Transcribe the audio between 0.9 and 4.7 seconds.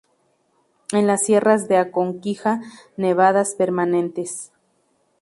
En las sierras de Aconquija nevadas permanentes.